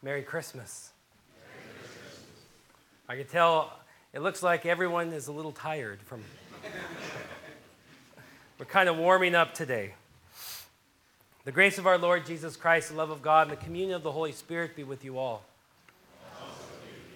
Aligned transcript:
Merry 0.00 0.22
Christmas. 0.22 0.90
I 3.08 3.16
can 3.16 3.26
tell 3.26 3.72
it 4.12 4.20
looks 4.20 4.44
like 4.44 4.64
everyone 4.64 5.12
is 5.12 5.26
a 5.26 5.32
little 5.32 5.50
tired 5.50 6.00
from. 6.02 6.22
We're 8.58 8.66
kind 8.66 8.88
of 8.88 8.96
warming 8.96 9.34
up 9.34 9.54
today. 9.54 9.94
The 11.44 11.50
grace 11.50 11.78
of 11.78 11.86
our 11.86 11.98
Lord 11.98 12.26
Jesus 12.26 12.54
Christ, 12.54 12.90
the 12.90 12.96
love 12.96 13.10
of 13.10 13.22
God, 13.22 13.48
and 13.48 13.56
the 13.56 13.64
communion 13.64 13.96
of 13.96 14.04
the 14.04 14.12
Holy 14.12 14.30
Spirit 14.30 14.76
be 14.76 14.84
with 14.84 15.04
you 15.04 15.18
all. 15.18 15.42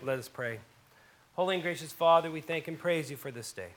Let 0.03 0.19
us 0.19 0.29
pray. 0.29 0.59
Holy 1.35 1.55
and 1.55 1.62
gracious 1.62 1.93
Father, 1.93 2.30
we 2.33 2.41
thank 2.41 2.67
and 2.67 2.77
praise 2.77 3.11
you 3.11 3.17
for 3.17 3.30
this 3.30 3.53
day. 3.53 3.71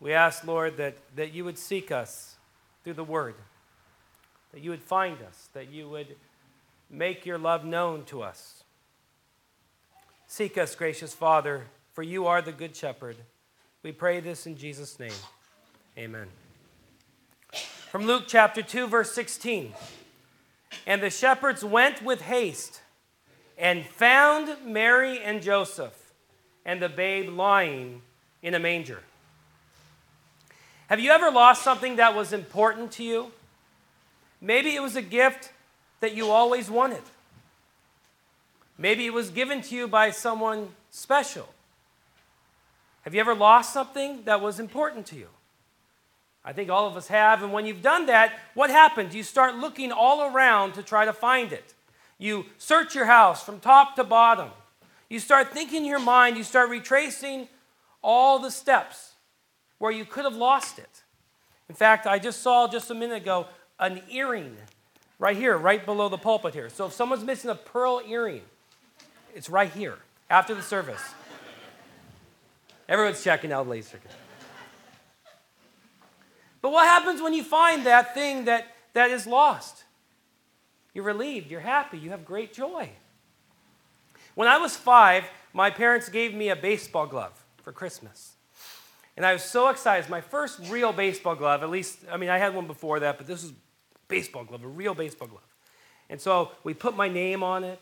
We 0.00 0.12
ask, 0.12 0.46
Lord, 0.46 0.76
that, 0.76 0.98
that 1.16 1.32
you 1.32 1.44
would 1.44 1.56
seek 1.56 1.90
us 1.90 2.36
through 2.84 2.94
the 2.94 3.04
word, 3.04 3.36
that 4.52 4.60
you 4.60 4.68
would 4.68 4.82
find 4.82 5.16
us, 5.22 5.48
that 5.54 5.70
you 5.70 5.88
would 5.88 6.16
make 6.90 7.24
your 7.24 7.38
love 7.38 7.64
known 7.64 8.04
to 8.06 8.22
us. 8.22 8.64
Seek 10.26 10.58
us, 10.58 10.74
gracious 10.74 11.14
Father, 11.14 11.66
for 11.92 12.02
you 12.02 12.26
are 12.26 12.42
the 12.42 12.52
good 12.52 12.74
shepherd. 12.74 13.16
We 13.82 13.92
pray 13.92 14.20
this 14.20 14.46
in 14.46 14.56
Jesus' 14.56 14.98
name. 14.98 15.12
Amen. 15.96 16.28
From 17.90 18.06
Luke 18.06 18.24
chapter 18.26 18.62
2, 18.62 18.86
verse 18.86 19.12
16. 19.12 19.72
And 20.86 21.02
the 21.02 21.10
shepherds 21.10 21.64
went 21.64 22.02
with 22.02 22.22
haste 22.22 22.82
and 23.58 23.84
found 23.84 24.56
Mary 24.64 25.20
and 25.20 25.42
Joseph 25.42 26.12
and 26.64 26.80
the 26.80 26.88
babe 26.88 27.28
lying 27.28 28.02
in 28.42 28.54
a 28.54 28.58
manger. 28.58 29.00
Have 30.88 31.00
you 31.00 31.10
ever 31.10 31.30
lost 31.30 31.62
something 31.62 31.96
that 31.96 32.14
was 32.14 32.32
important 32.32 32.92
to 32.92 33.04
you? 33.04 33.32
Maybe 34.40 34.74
it 34.74 34.80
was 34.80 34.96
a 34.96 35.02
gift 35.02 35.52
that 36.00 36.14
you 36.14 36.30
always 36.30 36.70
wanted. 36.70 37.02
Maybe 38.76 39.06
it 39.06 39.12
was 39.12 39.30
given 39.30 39.60
to 39.62 39.74
you 39.74 39.86
by 39.86 40.10
someone 40.10 40.68
special. 40.90 41.48
Have 43.02 43.14
you 43.14 43.20
ever 43.20 43.34
lost 43.34 43.72
something 43.72 44.24
that 44.24 44.40
was 44.40 44.58
important 44.58 45.06
to 45.06 45.16
you? 45.16 45.28
I 46.44 46.52
think 46.52 46.70
all 46.70 46.86
of 46.86 46.96
us 46.96 47.08
have. 47.08 47.42
And 47.42 47.52
when 47.52 47.66
you've 47.66 47.82
done 47.82 48.06
that, 48.06 48.32
what 48.54 48.70
happens? 48.70 49.14
You 49.14 49.22
start 49.22 49.56
looking 49.56 49.92
all 49.92 50.34
around 50.34 50.72
to 50.74 50.82
try 50.82 51.04
to 51.04 51.12
find 51.12 51.52
it. 51.52 51.74
You 52.18 52.46
search 52.58 52.94
your 52.94 53.06
house 53.06 53.44
from 53.44 53.60
top 53.60 53.96
to 53.96 54.04
bottom. 54.04 54.50
You 55.08 55.18
start 55.18 55.52
thinking 55.52 55.82
in 55.82 55.84
your 55.84 55.98
mind, 55.98 56.36
you 56.36 56.44
start 56.44 56.70
retracing 56.70 57.48
all 58.02 58.38
the 58.38 58.50
steps 58.50 59.12
where 59.78 59.92
you 59.92 60.04
could 60.04 60.24
have 60.24 60.36
lost 60.36 60.78
it. 60.78 61.02
In 61.68 61.74
fact, 61.74 62.06
I 62.06 62.18
just 62.18 62.42
saw 62.42 62.68
just 62.68 62.90
a 62.90 62.94
minute 62.94 63.22
ago 63.22 63.46
an 63.78 64.02
earring 64.10 64.56
right 65.20 65.36
here, 65.36 65.56
right 65.56 65.84
below 65.84 66.08
the 66.08 66.18
pulpit 66.18 66.54
here. 66.54 66.68
So 66.70 66.86
if 66.86 66.92
someone's 66.92 67.22
missing 67.22 67.50
a 67.50 67.54
pearl 67.54 68.02
earring, 68.08 68.42
it's 69.34 69.48
right 69.48 69.70
here 69.70 69.98
after 70.28 70.54
the 70.54 70.62
service. 70.62 71.02
Everyone's 72.88 73.22
checking 73.22 73.52
out 73.52 73.68
laser. 73.68 74.00
But 76.62 76.72
what 76.72 76.86
happens 76.88 77.22
when 77.22 77.34
you 77.34 77.44
find 77.44 77.86
that 77.86 78.14
thing 78.14 78.46
that, 78.46 78.66
that 78.94 79.10
is 79.10 79.26
lost? 79.26 79.84
You're 80.92 81.04
relieved, 81.04 81.50
you're 81.50 81.60
happy, 81.60 81.98
you 81.98 82.10
have 82.10 82.24
great 82.24 82.52
joy. 82.52 82.90
When 84.34 84.48
I 84.48 84.58
was 84.58 84.76
five, 84.76 85.24
my 85.52 85.70
parents 85.70 86.08
gave 86.08 86.34
me 86.34 86.48
a 86.48 86.56
baseball 86.56 87.06
glove 87.06 87.44
for 87.62 87.72
Christmas. 87.72 88.32
And 89.16 89.24
I 89.24 89.32
was 89.32 89.42
so 89.42 89.68
excited. 89.68 90.00
It's 90.00 90.10
my 90.10 90.20
first 90.20 90.58
real 90.70 90.92
baseball 90.92 91.34
glove, 91.34 91.62
at 91.62 91.70
least, 91.70 91.98
I 92.10 92.16
mean, 92.16 92.30
I 92.30 92.38
had 92.38 92.54
one 92.54 92.66
before 92.66 93.00
that, 93.00 93.18
but 93.18 93.26
this 93.26 93.44
is 93.44 93.52
baseball 94.10 94.44
glove, 94.44 94.64
a 94.64 94.68
real 94.68 94.94
baseball 94.94 95.28
glove. 95.28 95.42
And 96.10 96.20
so 96.20 96.50
we 96.64 96.74
put 96.74 96.96
my 96.96 97.08
name 97.08 97.42
on 97.42 97.64
it. 97.64 97.80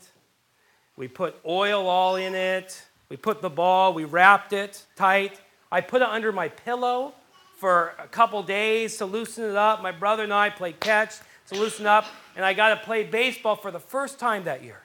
We 0.97 1.09
put 1.09 1.37
oil 1.47 1.89
all 1.89 2.17
in 2.17 2.34
it. 2.34 2.83
We 3.09 3.17
put 3.17 3.41
the 3.41 3.51
ball, 3.51 3.95
we 3.95 4.05
wrapped 4.05 4.53
it 4.53 4.84
tight. 4.95 5.41
I 5.73 5.81
put 5.81 6.03
it 6.03 6.09
under 6.09 6.31
my 6.31 6.49
pillow 6.49 7.15
for 7.56 7.94
a 7.99 8.06
couple 8.06 8.43
days 8.43 8.99
to 8.99 9.06
loosen 9.06 9.44
it 9.44 9.56
up. 9.56 9.83
My 9.83 9.93
brother 9.93 10.25
and 10.25 10.33
I 10.33 10.50
played 10.50 10.78
catch 10.78 11.17
to 11.49 11.55
loosen 11.55 11.87
up, 11.87 12.05
and 12.37 12.44
I 12.44 12.53
got 12.53 12.71
to 12.71 12.77
play 12.84 13.05
baseball 13.05 13.56
for 13.56 13.71
the 13.71 13.81
first 13.81 14.19
time 14.19 14.44
that 14.44 14.62
year. 14.62 14.83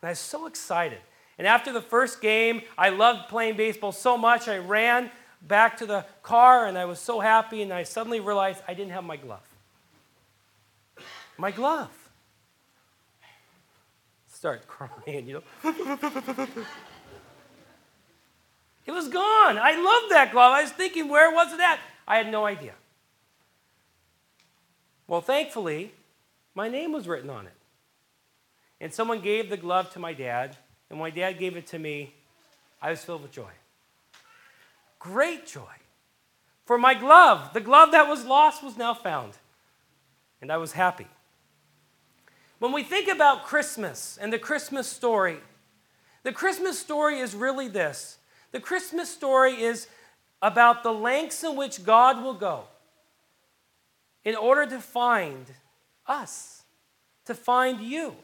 And 0.00 0.08
I 0.08 0.12
was 0.12 0.20
so 0.20 0.46
excited. 0.46 0.98
And 1.36 1.46
after 1.46 1.72
the 1.72 1.82
first 1.82 2.20
game, 2.20 2.62
I 2.78 2.90
loved 2.90 3.28
playing 3.28 3.56
baseball 3.56 3.90
so 3.90 4.16
much, 4.16 4.46
I 4.46 4.58
ran 4.58 5.10
back 5.42 5.76
to 5.78 5.86
the 5.86 6.06
car 6.22 6.66
and 6.66 6.78
I 6.78 6.84
was 6.84 7.00
so 7.00 7.18
happy, 7.18 7.62
and 7.62 7.72
I 7.72 7.82
suddenly 7.82 8.20
realized 8.20 8.62
I 8.68 8.74
didn't 8.74 8.92
have 8.92 9.04
my 9.04 9.16
glove. 9.16 9.42
My 11.36 11.50
glove. 11.50 11.90
Start 14.28 14.66
crying, 14.66 15.26
you 15.26 15.34
know. 15.34 15.42
it 18.86 18.92
was 18.92 19.08
gone. 19.08 19.58
I 19.58 19.74
loved 19.76 20.12
that 20.12 20.30
glove. 20.32 20.52
I 20.52 20.62
was 20.62 20.70
thinking, 20.70 21.08
where 21.08 21.32
was 21.32 21.52
it 21.52 21.60
at? 21.60 21.78
I 22.06 22.18
had 22.18 22.30
no 22.30 22.44
idea. 22.44 22.74
Well, 25.06 25.20
thankfully, 25.20 25.92
my 26.54 26.68
name 26.68 26.92
was 26.92 27.08
written 27.08 27.30
on 27.30 27.46
it. 27.46 27.52
And 28.80 28.92
someone 28.92 29.20
gave 29.20 29.50
the 29.50 29.56
glove 29.56 29.90
to 29.92 29.98
my 29.98 30.12
dad, 30.12 30.56
and 30.90 30.98
my 30.98 31.10
dad 31.10 31.38
gave 31.38 31.56
it 31.56 31.66
to 31.68 31.78
me, 31.78 32.14
I 32.82 32.90
was 32.90 33.02
filled 33.02 33.22
with 33.22 33.32
joy. 33.32 33.50
Great 34.98 35.46
joy. 35.46 35.62
For 36.66 36.78
my 36.78 36.94
glove, 36.94 37.52
the 37.52 37.60
glove 37.60 37.92
that 37.92 38.08
was 38.08 38.24
lost 38.24 38.62
was 38.62 38.76
now 38.76 38.94
found. 38.94 39.34
And 40.40 40.50
I 40.50 40.56
was 40.56 40.72
happy. 40.72 41.06
When 42.64 42.72
we 42.72 42.82
think 42.82 43.08
about 43.08 43.44
Christmas 43.44 44.18
and 44.18 44.32
the 44.32 44.38
Christmas 44.38 44.88
story, 44.88 45.36
the 46.22 46.32
Christmas 46.32 46.78
story 46.78 47.18
is 47.18 47.34
really 47.34 47.68
this 47.68 48.16
the 48.52 48.58
Christmas 48.58 49.10
story 49.10 49.60
is 49.60 49.86
about 50.40 50.82
the 50.82 50.90
lengths 50.90 51.44
in 51.44 51.56
which 51.56 51.84
God 51.84 52.24
will 52.24 52.32
go 52.32 52.64
in 54.24 54.34
order 54.34 54.64
to 54.64 54.80
find 54.80 55.44
us, 56.06 56.62
to 57.26 57.34
find 57.34 57.82
you. 57.82 58.16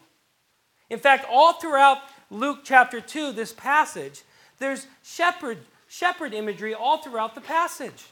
In 0.88 0.98
fact, 0.98 1.26
all 1.30 1.52
throughout 1.52 1.98
Luke 2.30 2.60
chapter 2.64 3.02
2, 3.02 3.32
this 3.32 3.52
passage, 3.52 4.22
there's 4.58 4.86
shepherd, 5.02 5.58
shepherd 5.86 6.32
imagery 6.32 6.72
all 6.72 7.02
throughout 7.02 7.34
the 7.34 7.42
passage. 7.42 8.06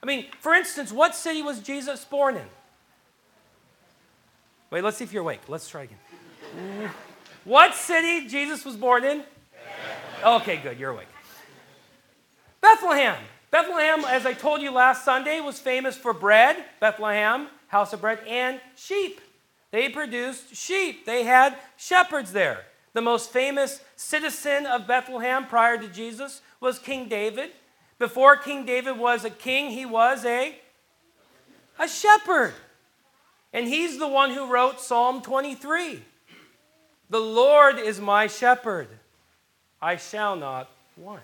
I 0.00 0.06
mean, 0.06 0.26
for 0.38 0.54
instance, 0.54 0.92
what 0.92 1.16
city 1.16 1.42
was 1.42 1.58
Jesus 1.58 2.04
born 2.04 2.36
in? 2.36 2.46
Wait, 4.70 4.84
let's 4.84 4.98
see 4.98 5.04
if 5.04 5.12
you're 5.12 5.22
awake. 5.22 5.40
Let's 5.48 5.68
try 5.68 5.84
again. 5.84 6.90
what 7.44 7.74
city 7.74 8.28
Jesus 8.28 8.64
was 8.64 8.76
born 8.76 9.04
in? 9.04 9.22
Okay, 10.24 10.58
good, 10.58 10.78
you're 10.78 10.90
awake. 10.90 11.08
Bethlehem. 12.60 13.16
Bethlehem, 13.50 14.04
as 14.04 14.26
I 14.26 14.34
told 14.34 14.60
you 14.60 14.70
last 14.70 15.04
Sunday, 15.04 15.40
was 15.40 15.58
famous 15.58 15.96
for 15.96 16.12
bread, 16.12 16.62
Bethlehem, 16.80 17.48
house 17.68 17.94
of 17.94 18.02
bread, 18.02 18.18
and 18.26 18.60
sheep. 18.76 19.20
They 19.70 19.88
produced 19.88 20.54
sheep. 20.54 21.06
They 21.06 21.24
had 21.24 21.56
shepherds 21.76 22.32
there. 22.32 22.64
The 22.92 23.00
most 23.00 23.30
famous 23.30 23.80
citizen 23.96 24.66
of 24.66 24.86
Bethlehem 24.86 25.46
prior 25.46 25.78
to 25.78 25.88
Jesus 25.88 26.42
was 26.60 26.78
King 26.78 27.08
David. 27.08 27.50
Before 27.98 28.36
King 28.36 28.66
David 28.66 28.98
was 28.98 29.24
a 29.24 29.30
king, 29.30 29.70
he 29.70 29.86
was 29.86 30.24
a, 30.24 30.56
a 31.78 31.88
shepherd. 31.88 32.54
And 33.52 33.66
he's 33.66 33.98
the 33.98 34.08
one 34.08 34.30
who 34.30 34.50
wrote 34.50 34.80
Psalm 34.80 35.22
23. 35.22 36.02
The 37.10 37.18
Lord 37.18 37.78
is 37.78 38.00
my 38.00 38.26
shepherd, 38.26 38.88
I 39.80 39.96
shall 39.96 40.36
not 40.36 40.70
want. 40.96 41.22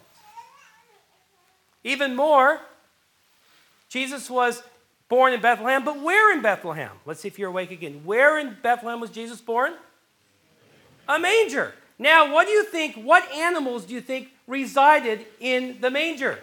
Even 1.82 2.16
more, 2.16 2.60
Jesus 3.90 4.30
was 4.30 4.62
born 5.08 5.34
in 5.34 5.40
Bethlehem, 5.40 5.84
but 5.84 6.00
where 6.00 6.32
in 6.32 6.40
Bethlehem? 6.40 6.90
Let's 7.04 7.20
see 7.20 7.28
if 7.28 7.38
you're 7.38 7.50
awake 7.50 7.70
again. 7.70 8.00
Where 8.04 8.38
in 8.38 8.56
Bethlehem 8.62 9.00
was 9.00 9.10
Jesus 9.10 9.40
born? 9.40 9.74
A 11.06 11.18
manger. 11.18 11.74
Now, 11.98 12.32
what 12.32 12.46
do 12.46 12.52
you 12.52 12.64
think? 12.64 12.96
What 12.96 13.30
animals 13.30 13.84
do 13.84 13.94
you 13.94 14.00
think 14.00 14.30
resided 14.46 15.26
in 15.38 15.76
the 15.80 15.90
manger? 15.90 16.38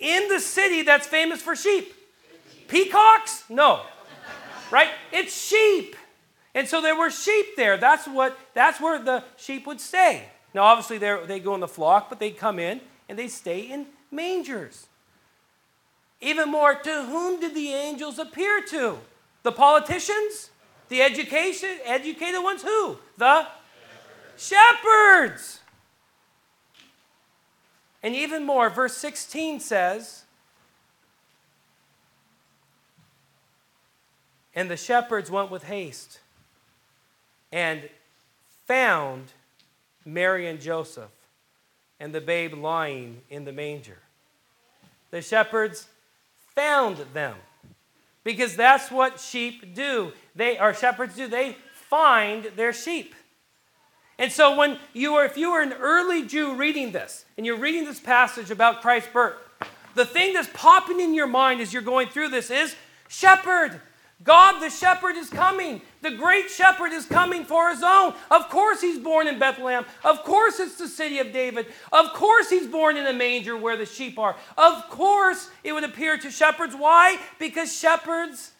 In 0.00 0.28
the 0.28 0.40
city 0.40 0.82
that's 0.82 1.06
famous 1.06 1.42
for 1.42 1.54
sheep? 1.54 1.94
Peacocks? 2.68 3.44
No. 3.50 3.82
Right? 4.72 4.88
It's 5.12 5.38
sheep. 5.48 5.94
And 6.54 6.66
so 6.66 6.80
there 6.80 6.96
were 6.96 7.10
sheep 7.10 7.56
there. 7.56 7.76
That's 7.76 8.06
what 8.06 8.36
that's 8.54 8.80
where 8.80 8.98
the 8.98 9.22
sheep 9.36 9.66
would 9.66 9.80
stay. 9.80 10.24
Now 10.54 10.64
obviously 10.64 10.98
they 10.98 11.38
go 11.40 11.54
in 11.54 11.60
the 11.60 11.68
flock, 11.68 12.08
but 12.08 12.18
they 12.18 12.30
come 12.30 12.58
in 12.58 12.80
and 13.08 13.18
they 13.18 13.28
stay 13.28 13.60
in 13.60 13.86
mangers. 14.10 14.86
Even 16.20 16.50
more, 16.50 16.74
to 16.74 17.04
whom 17.04 17.40
did 17.40 17.54
the 17.54 17.72
angels 17.72 18.18
appear 18.18 18.62
to? 18.62 18.98
The 19.42 19.52
politicians? 19.52 20.50
The 20.88 21.02
education, 21.02 21.70
educated 21.84 22.42
ones? 22.42 22.62
Who? 22.62 22.98
The 23.18 23.46
shepherds. 24.36 25.60
And 28.02 28.14
even 28.14 28.44
more, 28.44 28.70
verse 28.70 28.96
16 28.96 29.60
says, 29.60 30.24
And 34.54 34.70
the 34.70 34.76
shepherds 34.76 35.30
went 35.30 35.50
with 35.50 35.64
haste 35.64 36.20
and 37.50 37.88
found 38.66 39.32
Mary 40.04 40.48
and 40.48 40.60
Joseph 40.60 41.10
and 42.00 42.14
the 42.14 42.20
babe 42.20 42.54
lying 42.54 43.20
in 43.30 43.44
the 43.44 43.52
manger. 43.52 43.98
The 45.10 45.22
shepherds 45.22 45.86
found 46.54 46.98
them 47.12 47.36
because 48.24 48.56
that's 48.56 48.90
what 48.90 49.20
sheep 49.20 49.74
do. 49.74 50.12
They 50.34 50.58
are 50.58 50.74
shepherds 50.74 51.16
do. 51.16 51.28
They 51.28 51.56
find 51.72 52.44
their 52.56 52.72
sheep. 52.72 53.14
And 54.18 54.30
so 54.30 54.56
when 54.56 54.78
you 54.92 55.14
are 55.14 55.24
if 55.24 55.36
you 55.36 55.50
are 55.50 55.62
an 55.62 55.72
early 55.72 56.26
Jew 56.26 56.54
reading 56.54 56.92
this 56.92 57.24
and 57.36 57.44
you're 57.46 57.56
reading 57.56 57.84
this 57.84 58.00
passage 58.00 58.50
about 58.50 58.80
Christ's 58.80 59.10
birth, 59.12 59.36
the 59.94 60.04
thing 60.04 60.32
that's 60.32 60.48
popping 60.52 61.00
in 61.00 61.14
your 61.14 61.26
mind 61.26 61.60
as 61.60 61.72
you're 61.72 61.82
going 61.82 62.08
through 62.08 62.28
this 62.28 62.50
is 62.50 62.74
shepherd. 63.08 63.80
God 64.24 64.60
the 64.60 64.70
shepherd 64.70 65.16
is 65.16 65.28
coming. 65.28 65.80
The 66.00 66.12
great 66.12 66.50
shepherd 66.50 66.92
is 66.92 67.06
coming 67.06 67.44
for 67.44 67.70
his 67.70 67.82
own. 67.82 68.14
Of 68.30 68.48
course, 68.50 68.80
he's 68.80 68.98
born 68.98 69.26
in 69.26 69.38
Bethlehem. 69.38 69.84
Of 70.04 70.22
course, 70.22 70.60
it's 70.60 70.76
the 70.76 70.88
city 70.88 71.18
of 71.18 71.32
David. 71.32 71.66
Of 71.92 72.12
course, 72.12 72.48
he's 72.48 72.66
born 72.66 72.96
in 72.96 73.06
a 73.06 73.12
manger 73.12 73.56
where 73.56 73.76
the 73.76 73.86
sheep 73.86 74.18
are. 74.18 74.36
Of 74.56 74.88
course, 74.88 75.50
it 75.64 75.72
would 75.72 75.84
appear 75.84 76.18
to 76.18 76.30
shepherds. 76.30 76.74
Why? 76.76 77.18
Because 77.38 77.76
shepherds, 77.76 78.52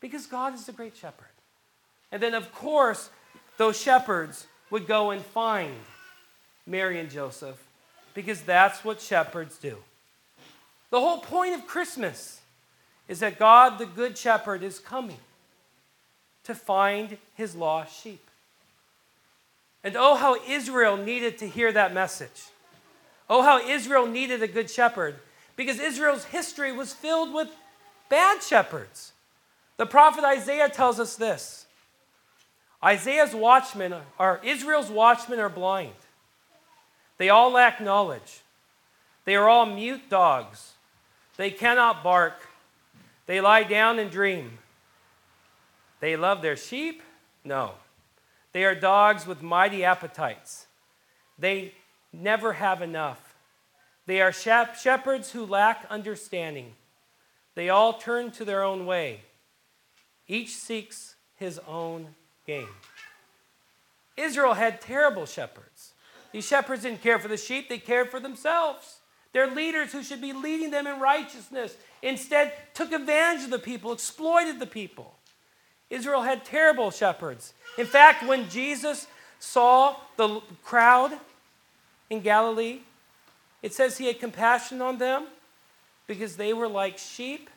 because 0.00 0.26
God 0.26 0.54
is 0.54 0.66
the 0.66 0.72
great 0.72 0.96
shepherd. 0.96 1.26
And 2.12 2.22
then, 2.22 2.34
of 2.34 2.52
course, 2.54 3.10
those 3.56 3.80
shepherds 3.80 4.46
would 4.70 4.86
go 4.86 5.10
and 5.10 5.24
find 5.24 5.74
Mary 6.66 7.00
and 7.00 7.10
Joseph 7.10 7.62
because 8.14 8.42
that's 8.42 8.84
what 8.84 9.00
shepherds 9.00 9.58
do. 9.58 9.78
The 10.90 11.00
whole 11.00 11.18
point 11.18 11.54
of 11.54 11.66
Christmas 11.66 12.40
is 13.08 13.20
that 13.20 13.38
God, 13.38 13.78
the 13.78 13.86
Good 13.86 14.16
Shepherd, 14.16 14.62
is 14.62 14.78
coming 14.78 15.18
to 16.44 16.54
find 16.54 17.16
his 17.34 17.56
lost 17.56 18.02
sheep. 18.02 18.28
And 19.82 19.96
oh, 19.96 20.16
how 20.16 20.36
Israel 20.46 20.96
needed 20.96 21.38
to 21.38 21.48
hear 21.48 21.72
that 21.72 21.94
message. 21.94 22.48
Oh, 23.30 23.42
how 23.42 23.58
Israel 23.60 24.06
needed 24.06 24.42
a 24.42 24.48
good 24.48 24.70
shepherd 24.70 25.16
because 25.56 25.78
Israel's 25.78 26.24
history 26.24 26.72
was 26.72 26.92
filled 26.92 27.34
with 27.34 27.48
bad 28.08 28.42
shepherds. 28.42 29.12
The 29.76 29.86
prophet 29.86 30.24
Isaiah 30.24 30.68
tells 30.68 30.98
us 30.98 31.16
this 31.16 31.66
Isaiah's 32.82 33.34
watchmen 33.34 33.94
are 34.18 34.40
Israel's 34.42 34.90
watchmen 34.90 35.38
are 35.38 35.48
blind. 35.48 35.92
They 37.18 37.28
all 37.28 37.52
lack 37.52 37.80
knowledge. 37.80 38.40
They 39.24 39.36
are 39.36 39.48
all 39.48 39.66
mute 39.66 40.08
dogs. 40.08 40.72
They 41.36 41.50
cannot 41.50 42.02
bark. 42.02 42.47
They 43.28 43.42
lie 43.42 43.62
down 43.62 43.98
and 43.98 44.10
dream. 44.10 44.58
They 46.00 46.16
love 46.16 46.40
their 46.40 46.56
sheep? 46.56 47.02
No. 47.44 47.74
They 48.52 48.64
are 48.64 48.74
dogs 48.74 49.26
with 49.26 49.42
mighty 49.42 49.84
appetites. 49.84 50.66
They 51.38 51.74
never 52.10 52.54
have 52.54 52.80
enough. 52.80 53.36
They 54.06 54.22
are 54.22 54.32
shepherds 54.32 55.30
who 55.30 55.44
lack 55.44 55.86
understanding. 55.90 56.72
They 57.54 57.68
all 57.68 57.98
turn 57.98 58.30
to 58.32 58.46
their 58.46 58.62
own 58.62 58.86
way. 58.86 59.20
Each 60.26 60.56
seeks 60.56 61.16
his 61.34 61.60
own 61.68 62.14
gain. 62.46 62.68
Israel 64.16 64.54
had 64.54 64.80
terrible 64.80 65.26
shepherds. 65.26 65.92
These 66.32 66.46
shepherds 66.46 66.82
didn't 66.82 67.02
care 67.02 67.18
for 67.18 67.28
the 67.28 67.36
sheep, 67.36 67.68
they 67.68 67.78
cared 67.78 68.10
for 68.10 68.20
themselves. 68.20 69.00
Their 69.32 69.46
leaders 69.46 69.92
who 69.92 70.02
should 70.02 70.20
be 70.20 70.32
leading 70.32 70.70
them 70.70 70.86
in 70.86 71.00
righteousness 71.00 71.76
instead 72.02 72.52
took 72.74 72.92
advantage 72.92 73.44
of 73.44 73.50
the 73.50 73.58
people, 73.58 73.92
exploited 73.92 74.58
the 74.58 74.66
people. 74.66 75.14
Israel 75.90 76.22
had 76.22 76.44
terrible 76.44 76.90
shepherds. 76.90 77.54
In 77.76 77.86
fact, 77.86 78.26
when 78.26 78.48
Jesus 78.48 79.06
saw 79.38 79.96
the 80.16 80.40
crowd 80.64 81.12
in 82.10 82.20
Galilee, 82.20 82.80
it 83.62 83.74
says 83.74 83.98
he 83.98 84.06
had 84.06 84.20
compassion 84.20 84.80
on 84.80 84.98
them 84.98 85.26
because 86.06 86.36
they 86.36 86.52
were 86.52 86.68
like 86.68 86.98
sheep 86.98 87.50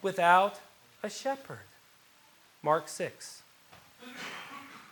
without 0.00 0.60
a 1.02 1.10
shepherd. 1.10 1.58
Mark 2.62 2.88
6. 2.88 3.42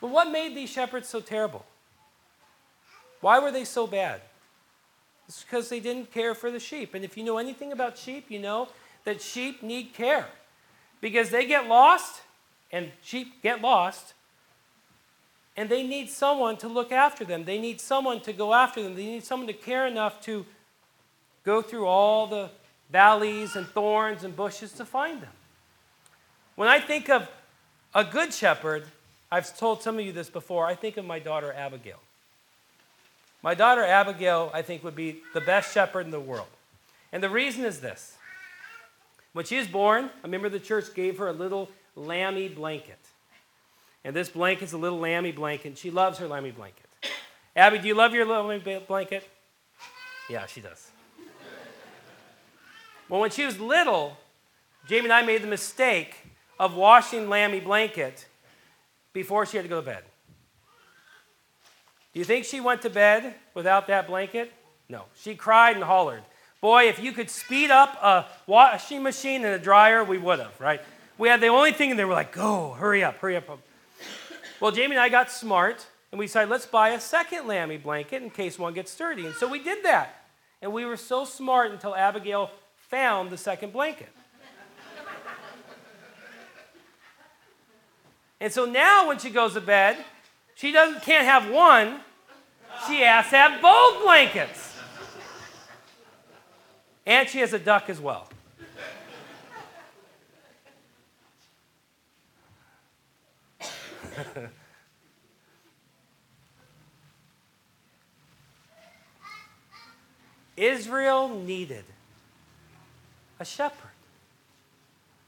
But 0.00 0.10
what 0.10 0.30
made 0.30 0.56
these 0.56 0.70
shepherds 0.70 1.08
so 1.08 1.20
terrible? 1.20 1.64
Why 3.20 3.38
were 3.38 3.50
they 3.50 3.64
so 3.64 3.86
bad? 3.86 4.22
It's 5.30 5.44
because 5.44 5.68
they 5.68 5.78
didn't 5.78 6.10
care 6.10 6.34
for 6.34 6.50
the 6.50 6.58
sheep. 6.58 6.92
And 6.92 7.04
if 7.04 7.16
you 7.16 7.22
know 7.22 7.38
anything 7.38 7.70
about 7.70 7.96
sheep, 7.96 8.26
you 8.30 8.40
know 8.40 8.66
that 9.04 9.22
sheep 9.22 9.62
need 9.62 9.94
care 9.94 10.26
because 11.00 11.30
they 11.30 11.46
get 11.46 11.68
lost, 11.68 12.22
and 12.72 12.90
sheep 13.00 13.40
get 13.40 13.62
lost, 13.62 14.14
and 15.56 15.70
they 15.70 15.86
need 15.86 16.10
someone 16.10 16.56
to 16.56 16.66
look 16.66 16.90
after 16.90 17.24
them. 17.24 17.44
They 17.44 17.60
need 17.60 17.80
someone 17.80 18.20
to 18.22 18.32
go 18.32 18.52
after 18.52 18.82
them. 18.82 18.96
They 18.96 19.06
need 19.06 19.22
someone 19.22 19.46
to 19.46 19.52
care 19.52 19.86
enough 19.86 20.20
to 20.22 20.44
go 21.44 21.62
through 21.62 21.86
all 21.86 22.26
the 22.26 22.50
valleys 22.90 23.54
and 23.54 23.68
thorns 23.68 24.24
and 24.24 24.34
bushes 24.34 24.72
to 24.72 24.84
find 24.84 25.22
them. 25.22 25.32
When 26.56 26.66
I 26.66 26.80
think 26.80 27.08
of 27.08 27.28
a 27.94 28.02
good 28.02 28.34
shepherd, 28.34 28.82
I've 29.30 29.56
told 29.56 29.80
some 29.80 29.96
of 29.96 30.04
you 30.04 30.10
this 30.10 30.28
before, 30.28 30.66
I 30.66 30.74
think 30.74 30.96
of 30.96 31.04
my 31.04 31.20
daughter 31.20 31.52
Abigail. 31.52 32.00
My 33.42 33.54
daughter 33.54 33.84
Abigail, 33.84 34.50
I 34.52 34.62
think, 34.62 34.84
would 34.84 34.96
be 34.96 35.22
the 35.32 35.40
best 35.40 35.72
shepherd 35.72 36.04
in 36.04 36.10
the 36.10 36.20
world. 36.20 36.48
And 37.12 37.22
the 37.22 37.30
reason 37.30 37.64
is 37.64 37.80
this. 37.80 38.16
When 39.32 39.44
she 39.44 39.56
was 39.58 39.68
born, 39.68 40.10
a 40.22 40.28
member 40.28 40.46
of 40.46 40.52
the 40.52 40.60
church 40.60 40.94
gave 40.94 41.18
her 41.18 41.28
a 41.28 41.32
little 41.32 41.70
lammy 41.96 42.48
blanket. 42.48 42.98
And 44.04 44.14
this 44.14 44.28
blanket 44.28 44.64
is 44.64 44.72
a 44.72 44.78
little 44.78 44.98
lammy 44.98 45.32
blanket. 45.32 45.78
She 45.78 45.90
loves 45.90 46.18
her 46.18 46.26
lammy 46.26 46.50
blanket. 46.50 46.86
Abby, 47.54 47.78
do 47.78 47.88
you 47.88 47.94
love 47.94 48.14
your 48.14 48.26
lammy 48.26 48.80
blanket? 48.86 49.28
Yeah, 50.28 50.46
she 50.46 50.60
does. 50.60 50.90
well, 53.08 53.20
when 53.20 53.30
she 53.30 53.44
was 53.44 53.58
little, 53.58 54.16
Jamie 54.86 55.04
and 55.04 55.12
I 55.12 55.22
made 55.22 55.42
the 55.42 55.48
mistake 55.48 56.14
of 56.58 56.74
washing 56.74 57.28
lammy 57.28 57.60
blanket 57.60 58.26
before 59.12 59.46
she 59.46 59.56
had 59.56 59.64
to 59.64 59.68
go 59.68 59.80
to 59.80 59.86
bed. 59.86 60.04
Do 62.12 62.18
you 62.18 62.24
think 62.24 62.44
she 62.44 62.60
went 62.60 62.82
to 62.82 62.90
bed 62.90 63.34
without 63.54 63.86
that 63.86 64.06
blanket? 64.06 64.52
No. 64.88 65.04
She 65.14 65.34
cried 65.34 65.76
and 65.76 65.84
hollered. 65.84 66.22
Boy, 66.60 66.88
if 66.88 66.98
you 66.98 67.12
could 67.12 67.30
speed 67.30 67.70
up 67.70 67.94
a 68.02 68.26
washing 68.46 69.02
machine 69.02 69.44
and 69.44 69.54
a 69.54 69.58
dryer, 69.58 70.04
we 70.04 70.18
would 70.18 70.40
have, 70.40 70.60
right? 70.60 70.80
We 71.16 71.28
had 71.28 71.40
the 71.40 71.46
only 71.46 71.72
thing, 71.72 71.90
and 71.90 71.98
they 71.98 72.04
were 72.04 72.12
like, 72.12 72.32
go, 72.32 72.72
hurry 72.72 73.04
up, 73.04 73.18
hurry 73.18 73.36
up. 73.36 73.46
Well, 74.58 74.72
Jamie 74.72 74.96
and 74.96 75.00
I 75.00 75.08
got 75.08 75.30
smart, 75.30 75.86
and 76.10 76.18
we 76.18 76.26
decided, 76.26 76.50
let's 76.50 76.66
buy 76.66 76.90
a 76.90 77.00
second 77.00 77.46
lammy 77.46 77.76
blanket 77.78 78.22
in 78.22 78.30
case 78.30 78.58
one 78.58 78.74
gets 78.74 78.94
dirty. 78.96 79.24
And 79.24 79.34
so 79.34 79.48
we 79.48 79.62
did 79.62 79.84
that. 79.84 80.24
And 80.60 80.72
we 80.72 80.84
were 80.84 80.96
so 80.96 81.24
smart 81.24 81.70
until 81.70 81.94
Abigail 81.94 82.50
found 82.88 83.30
the 83.30 83.38
second 83.38 83.72
blanket. 83.72 84.08
and 88.40 88.52
so 88.52 88.66
now 88.66 89.08
when 89.08 89.18
she 89.18 89.30
goes 89.30 89.54
to 89.54 89.60
bed, 89.60 89.96
she 90.60 90.72
doesn't, 90.72 91.02
can't 91.02 91.24
have 91.24 91.50
one, 91.50 92.00
she 92.86 93.00
has 93.00 93.30
to 93.30 93.36
have 93.36 93.62
both 93.62 94.02
blankets. 94.02 94.76
And 97.06 97.26
she 97.26 97.38
has 97.38 97.54
a 97.54 97.58
duck 97.58 97.88
as 97.88 97.98
well. 97.98 98.28
Israel 110.58 111.30
needed 111.30 111.86
a 113.38 113.46
shepherd, 113.46 113.92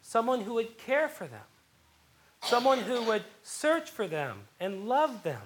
someone 0.03 0.43
who 0.43 0.53
would 0.53 0.77
care 0.77 1.09
for 1.09 1.27
them 1.27 1.41
someone 2.43 2.79
who 2.79 3.03
would 3.05 3.25
search 3.43 3.91
for 3.91 4.07
them 4.07 4.41
and 4.61 4.89
love 4.89 5.23
them 5.23 5.43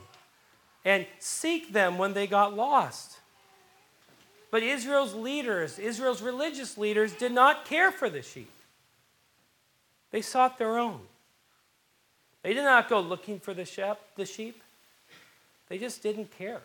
and 0.85 1.07
seek 1.19 1.73
them 1.73 1.99
when 1.99 2.15
they 2.15 2.27
got 2.27 2.57
lost. 2.57 3.19
But 4.51 4.63
Israel's 4.63 5.15
leaders, 5.15 5.79
Israel's 5.79 6.23
religious 6.23 6.79
leaders, 6.79 7.13
did 7.13 7.33
not 7.33 7.65
care 7.65 7.91
for 7.91 8.09
the 8.09 8.23
sheep. 8.23 8.51
They 10.11 10.23
sought 10.23 10.59
their 10.59 10.79
own. 10.79 11.01
They 12.43 12.55
did 12.55 12.63
not 12.63 12.89
go 12.89 13.01
looking 13.01 13.41
for 13.41 13.53
the 13.53 13.65
sheep, 13.65 13.97
the 14.15 14.25
sheep. 14.25 14.63
They 15.69 15.79
just 15.79 16.03
didn't 16.03 16.31
care. 16.39 16.63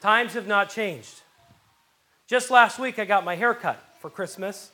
Times 0.00 0.32
have 0.32 0.46
not 0.46 0.70
changed. 0.70 1.20
Just 2.26 2.50
last 2.50 2.78
week, 2.78 2.98
I 2.98 3.04
got 3.04 3.24
my 3.24 3.36
hair 3.36 3.54
cut 3.54 3.80
for 4.00 4.08
Christmas. 4.08 4.72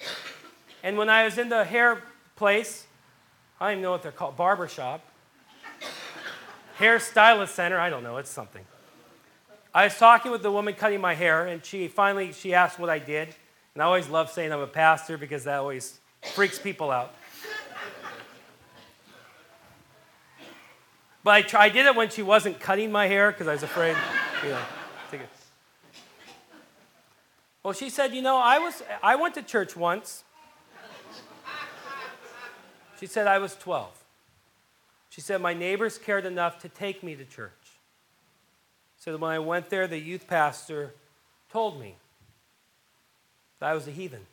And 0.82 0.96
when 0.96 1.10
I 1.10 1.24
was 1.24 1.36
in 1.36 1.48
the 1.48 1.64
hair 1.64 2.00
place, 2.36 2.86
I 3.60 3.66
don't 3.66 3.72
even 3.72 3.82
know 3.82 3.90
what 3.90 4.02
they're 4.02 4.12
called. 4.12 4.36
Barbershop. 4.36 5.02
Hairstylist 6.78 7.48
center. 7.48 7.78
I 7.78 7.90
don't 7.90 8.02
know. 8.02 8.16
It's 8.18 8.30
something. 8.30 8.64
I 9.74 9.84
was 9.84 9.98
talking 9.98 10.30
with 10.30 10.42
the 10.42 10.50
woman 10.50 10.74
cutting 10.74 11.00
my 11.00 11.14
hair, 11.14 11.46
and 11.46 11.64
she 11.64 11.88
finally 11.88 12.32
she 12.32 12.54
asked 12.54 12.78
what 12.78 12.88
I 12.88 12.98
did. 12.98 13.28
And 13.74 13.82
I 13.82 13.86
always 13.86 14.08
love 14.08 14.30
saying 14.30 14.52
I'm 14.52 14.60
a 14.60 14.66
pastor 14.66 15.18
because 15.18 15.44
that 15.44 15.58
always 15.58 15.98
freaks 16.34 16.58
people 16.58 16.90
out. 16.90 17.14
But 21.24 21.30
I, 21.32 21.42
tried, 21.42 21.64
I 21.64 21.68
did 21.68 21.86
it 21.86 21.94
when 21.94 22.08
she 22.10 22.22
wasn't 22.22 22.60
cutting 22.60 22.90
my 22.90 23.06
hair 23.06 23.30
because 23.32 23.48
I 23.48 23.52
was 23.52 23.62
afraid, 23.62 23.96
you 24.42 24.50
know. 24.50 24.62
Well, 27.62 27.74
she 27.74 27.90
said, 27.90 28.14
you 28.14 28.22
know, 28.22 28.38
I, 28.38 28.58
was, 28.58 28.82
I 29.02 29.16
went 29.16 29.34
to 29.34 29.42
church 29.42 29.76
once. 29.76 30.24
She 32.98 33.06
said 33.06 33.26
I 33.26 33.38
was 33.38 33.54
12. 33.56 33.88
She 35.10 35.20
said 35.20 35.40
my 35.40 35.54
neighbors 35.54 35.98
cared 35.98 36.26
enough 36.26 36.60
to 36.60 36.68
take 36.68 37.02
me 37.02 37.14
to 37.14 37.24
church. 37.24 37.52
So 38.98 39.16
when 39.16 39.30
I 39.30 39.38
went 39.38 39.70
there, 39.70 39.86
the 39.86 39.98
youth 39.98 40.26
pastor 40.26 40.94
told 41.50 41.80
me 41.80 41.94
that 43.58 43.70
I 43.70 43.74
was 43.74 43.86
a 43.86 43.90
heathen. 43.90 44.26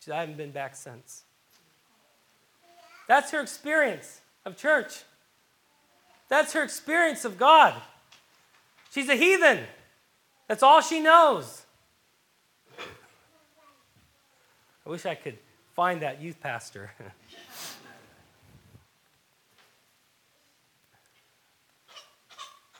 She 0.00 0.06
said, 0.06 0.14
I 0.14 0.20
haven't 0.20 0.36
been 0.36 0.52
back 0.52 0.74
since. 0.76 1.22
That's 3.08 3.30
her 3.32 3.40
experience 3.40 4.20
of 4.44 4.56
church. 4.56 5.02
That's 6.28 6.52
her 6.54 6.62
experience 6.62 7.24
of 7.24 7.38
God. 7.38 7.74
She's 8.90 9.08
a 9.08 9.16
heathen. 9.16 9.60
That's 10.48 10.62
all 10.62 10.80
she 10.80 11.00
knows. 11.00 11.62
I 14.81 14.81
wish 14.92 15.06
I 15.06 15.14
could 15.14 15.38
find 15.74 16.02
that 16.02 16.20
youth 16.20 16.38
pastor. 16.38 16.90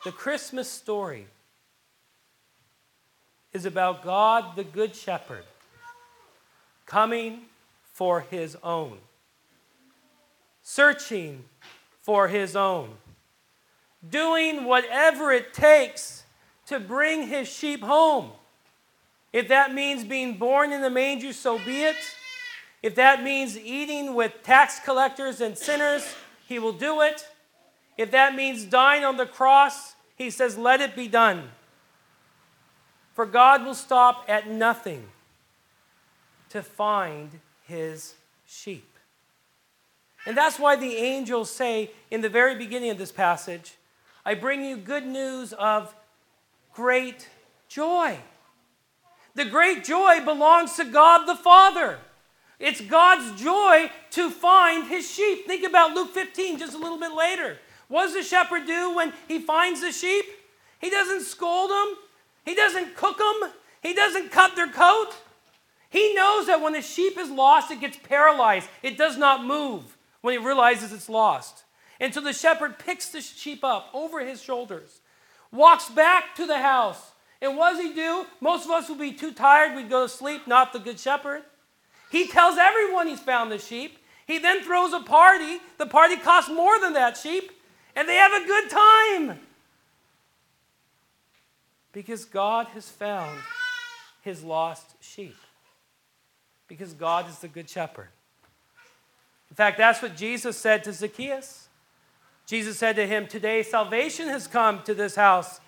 the 0.04 0.12
Christmas 0.12 0.69
story 0.69 1.26
is 3.54 3.64
about 3.64 4.04
God, 4.04 4.57
the 4.57 4.64
Good 4.64 4.95
Shepherd, 4.95 5.45
coming 6.85 7.47
for 7.95 8.21
his 8.21 8.59
own, 8.62 8.99
searching 10.62 11.45
for 12.02 12.28
his 12.28 12.54
own, 12.54 12.90
doing 14.07 14.64
whatever 14.64 15.33
it 15.33 15.54
takes 15.54 16.25
to 16.66 16.78
bring 16.78 17.28
his 17.28 17.49
sheep 17.49 17.83
home. 17.83 18.33
If 19.33 19.49
that 19.49 19.73
means 19.73 20.05
being 20.05 20.37
born 20.37 20.73
in 20.73 20.83
the 20.83 20.91
manger, 20.91 21.33
so 21.33 21.59
be 21.59 21.83
it. 21.85 21.97
If 22.83 22.95
that 22.97 23.23
means 23.23 23.57
eating 23.57 24.15
with 24.15 24.43
tax 24.43 24.81
collectors 24.81 25.41
and 25.41 25.57
sinners, 25.57 26.15
he 26.47 26.59
will 26.59 26.73
do 26.73 27.01
it. 27.01 27.27
If 27.97 28.11
that 28.11 28.35
means 28.35 28.65
dying 28.65 29.05
on 29.05 29.17
the 29.17 29.27
cross, 29.27 29.95
he 30.17 30.31
says, 30.31 30.59
let 30.59 30.81
it 30.81 30.97
be 30.97 31.09
done. 31.09 31.51
For 33.15 33.27
God 33.27 33.65
will 33.65 33.75
stop 33.75 34.25
at 34.29 34.49
nothing 34.49 35.09
to 36.51 36.62
find 36.62 37.41
his 37.67 38.15
sheep. 38.47 38.89
And 40.27 40.37
that's 40.37 40.59
why 40.59 40.77
the 40.77 40.97
angels 40.97 41.51
say 41.51 41.91
in 42.11 42.21
the 42.21 42.29
very 42.29 42.57
beginning 42.57 42.91
of 42.91 42.99
this 42.99 43.12
passage, 43.12 43.77
I 44.25 44.35
bring 44.35 44.65
you 44.65 44.77
good 44.77 45.07
news 45.07 45.53
of 45.55 45.95
great 46.73 47.29
joy. 47.69 48.19
The 49.35 49.45
great 49.45 49.85
joy 49.85 50.25
belongs 50.25 50.75
to 50.77 50.85
God 50.85 51.27
the 51.27 51.35
Father. 51.35 51.99
It's 52.59 52.81
God's 52.81 53.41
joy 53.41 53.91
to 54.11 54.31
find 54.31 54.87
his 54.87 55.11
sheep. 55.11 55.47
Think 55.47 55.67
about 55.67 55.95
Luke 55.95 56.12
15 56.15 56.59
just 56.59 56.75
a 56.75 56.79
little 56.79 56.99
bit 56.99 57.12
later. 57.12 57.59
What 57.89 58.05
does 58.05 58.15
the 58.15 58.23
shepherd 58.23 58.67
do 58.67 58.95
when 58.95 59.12
he 59.27 59.39
finds 59.39 59.81
the 59.81 59.93
sheep? 59.93 60.25
He 60.81 60.91
doesn't 60.91 61.23
scold 61.23 61.71
them, 61.71 61.97
he 62.45 62.55
doesn't 62.55 62.97
cook 62.97 63.19
them, 63.19 63.51
he 63.83 63.95
doesn't 63.95 64.31
cut 64.31 64.57
their 64.57 64.71
coat. 64.71 65.11
He 65.91 66.15
knows 66.15 66.47
that 66.47 66.62
when 66.62 66.73
the 66.73 66.83
sheep 66.83 67.19
is 67.19 67.31
lost, 67.31 67.71
it 67.71 67.81
gets 67.81 67.99
paralyzed. 67.99 68.69
It 68.83 68.97
does 68.97 69.19
not 69.19 69.45
move 69.45 69.97
when 70.23 70.35
it 70.35 70.43
realizes 70.43 70.93
it's 70.93 71.09
lost. 71.09 71.65
And 72.01 72.15
so 72.15 72.21
the 72.21 72.33
shepherd 72.33 72.79
picks 72.79 73.11
the 73.11 73.21
sheep 73.21 73.62
up 73.62 73.91
over 73.93 74.25
his 74.25 74.43
shoulders, 74.43 75.01
walks 75.53 75.89
back 75.89 76.35
to 76.37 76.47
the 76.47 76.59
house. 76.59 77.12
And 77.43 77.57
what 77.57 77.73
does 77.73 77.81
he 77.81 77.93
do? 77.93 78.25
Most 78.41 78.67
of 78.67 78.71
us 78.71 78.89
would 78.89 79.01
be 79.01 79.13
too 79.13 79.33
tired, 79.33 79.75
we'd 79.75 79.91
go 79.91 80.05
to 80.05 80.09
sleep, 80.09 80.47
not 80.47 80.73
the 80.73 80.79
good 80.79 80.99
shepherd. 80.99 81.43
He 82.11 82.29
tells 82.29 82.57
everyone 82.57 83.09
he's 83.09 83.21
found 83.21 83.51
the 83.51 83.59
sheep. 83.59 83.99
He 84.27 84.39
then 84.39 84.63
throws 84.63 84.93
a 84.93 85.01
party. 85.01 85.59
The 85.77 85.87
party 85.87 86.17
costs 86.17 86.49
more 86.49 86.79
than 86.79 86.93
that 86.93 87.17
sheep, 87.17 87.51
and 87.97 88.09
they 88.09 88.15
have 88.15 88.33
a 88.33 88.47
good 88.47 88.71
time. 88.71 89.41
Because 91.93 92.25
God 92.25 92.69
has 92.69 92.89
found 92.89 93.41
his 94.23 94.45
lost 94.45 94.95
sheep. 95.01 95.37
Because 96.69 96.95
God 96.95 97.29
is 97.29 97.41
the 97.41 97.49
good 97.49 97.69
shepherd. 97.69 98.09
In 99.51 99.57
fact, 99.57 99.79
that's 99.79 100.01
what 100.01 100.17
Jesus 100.17 100.57
said 100.57 100.85
to 100.85 100.93
Zacchaeus. 100.93 101.69
Jesus 102.47 102.79
said 102.79 102.97
to 102.97 103.07
him, 103.07 103.27
Today 103.27 103.63
salvation 103.63 104.29
has 104.29 104.47
come 104.47 104.83
to 104.85 104.95
this 104.95 105.17
house 105.17 105.61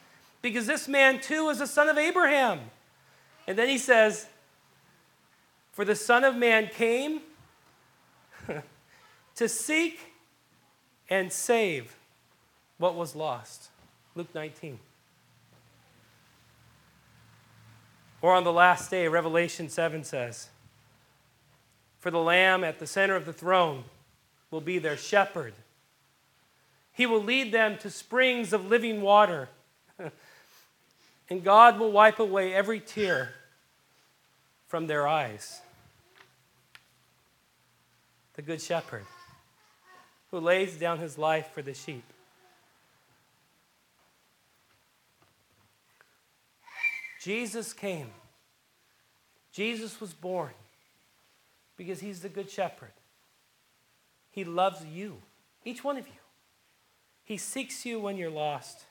because 0.44 0.66
this 0.66 0.88
man 0.88 1.20
too 1.20 1.48
is 1.48 1.62
a 1.62 1.66
son 1.66 1.88
of 1.88 1.96
Abraham. 1.96 2.60
And 3.46 3.56
then 3.56 3.66
he 3.66 3.78
says, 3.78 4.26
For 5.72 5.86
the 5.86 5.96
Son 5.96 6.22
of 6.22 6.36
Man 6.36 6.68
came 6.68 7.22
to 9.36 9.48
seek 9.48 10.12
and 11.08 11.32
save 11.32 11.96
what 12.76 12.94
was 12.94 13.16
lost. 13.16 13.70
Luke 14.14 14.34
19. 14.34 14.78
Or 18.20 18.34
on 18.34 18.44
the 18.44 18.52
last 18.52 18.90
day, 18.90 19.08
Revelation 19.08 19.70
7 19.70 20.04
says, 20.04 20.50
For 22.00 22.10
the 22.10 22.18
Lamb 22.18 22.64
at 22.64 22.80
the 22.80 22.86
center 22.86 23.16
of 23.16 23.24
the 23.24 23.32
throne 23.32 23.84
will 24.50 24.60
be 24.60 24.78
their 24.78 24.98
shepherd. 24.98 25.54
He 26.92 27.06
will 27.06 27.22
lead 27.22 27.50
them 27.50 27.78
to 27.78 27.88
springs 27.88 28.52
of 28.52 28.66
living 28.66 29.00
water, 29.00 29.48
and 31.31 31.43
God 31.43 31.78
will 31.78 31.93
wipe 31.93 32.19
away 32.19 32.54
every 32.54 32.81
tear 32.81 33.31
from 34.66 34.87
their 34.87 35.07
eyes 35.07 35.61
the 38.35 38.43
Good 38.43 38.61
Shepherd, 38.61 39.07
who 40.31 40.40
lays 40.40 40.76
down 40.76 40.99
his 40.99 41.16
life 41.16 41.50
for 41.54 41.62
the 41.62 41.75
sheep. 41.75 42.04
Jesus 47.23 47.73
came. 47.73 48.11
Jesus 49.52 50.00
was 50.00 50.12
born 50.12 50.50
because 51.76 52.00
he's 52.00 52.21
the 52.21 52.28
Good 52.28 52.50
Shepherd. 52.50 52.93
He 54.31 54.45
loves 54.45 54.85
you, 54.85 55.23
each 55.64 55.85
one 55.85 55.97
of 55.97 56.07
you. 56.09 56.12
He 57.23 57.37
seeks 57.37 57.87
you 57.87 58.00
when 58.00 58.16
you're 58.16 58.31
lost, 58.31 58.85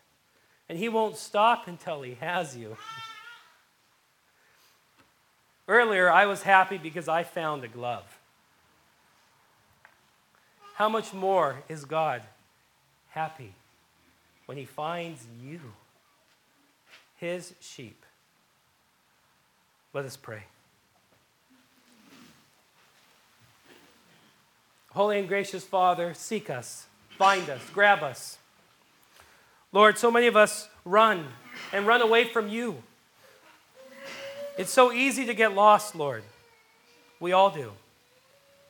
and 0.69 0.77
he 0.77 0.89
won't 0.89 1.17
stop 1.17 1.67
until 1.67 2.01
he 2.01 2.15
has 2.15 2.55
you. 2.55 2.77
Earlier, 5.67 6.11
I 6.11 6.25
was 6.25 6.43
happy 6.43 6.77
because 6.77 7.07
I 7.07 7.23
found 7.23 7.63
a 7.63 7.67
glove 7.67 8.19
how 10.73 10.89
much 10.89 11.13
more 11.13 11.63
is 11.69 11.85
God 11.85 12.21
happy 13.09 13.53
when 14.47 14.57
he 14.57 14.65
finds 14.65 15.25
you, 15.41 15.59
his 17.15 17.53
sheep? 17.59 18.05
Let 19.93 20.05
us 20.05 20.17
pray. 20.17 20.43
Holy 24.91 25.19
and 25.19 25.27
gracious 25.27 25.63
Father, 25.63 26.13
seek 26.13 26.49
us, 26.49 26.87
find 27.09 27.49
us, 27.49 27.61
grab 27.73 28.03
us. 28.03 28.37
Lord, 29.73 29.97
so 29.97 30.11
many 30.11 30.27
of 30.27 30.37
us 30.37 30.69
run 30.85 31.25
and 31.73 31.87
run 31.87 32.01
away 32.01 32.25
from 32.25 32.47
you. 32.47 32.83
It's 34.57 34.71
so 34.71 34.91
easy 34.93 35.25
to 35.25 35.33
get 35.33 35.53
lost, 35.53 35.95
Lord. 35.95 36.23
We 37.19 37.31
all 37.31 37.49
do. 37.49 37.71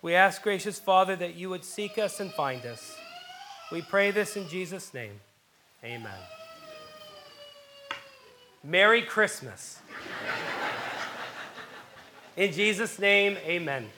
We 0.01 0.15
ask, 0.15 0.41
gracious 0.41 0.79
Father, 0.79 1.15
that 1.17 1.35
you 1.35 1.49
would 1.49 1.65
seek 1.65 1.97
us 1.97 2.21
and 2.21 2.31
find 2.31 2.65
us. 2.65 2.95
We 3.69 3.81
pray 3.81 4.11
this 4.11 4.37
in 4.37 4.47
Jesus' 4.47 4.93
name. 4.93 5.19
Amen. 5.83 6.11
Merry 8.63 9.01
Christmas. 9.01 9.79
In 12.37 12.53
Jesus' 12.53 12.97
name, 12.97 13.37
amen. 13.45 13.89